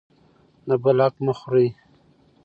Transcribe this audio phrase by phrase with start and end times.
[0.67, 1.67] د بل حق مه خورئ.